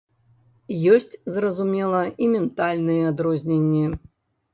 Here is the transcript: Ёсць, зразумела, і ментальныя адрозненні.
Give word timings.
Ёсць, 0.93 1.17
зразумела, 1.35 1.99
і 2.23 2.29
ментальныя 2.37 3.03
адрозненні. 3.13 3.83